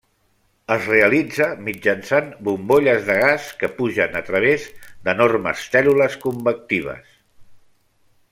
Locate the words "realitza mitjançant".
0.91-2.31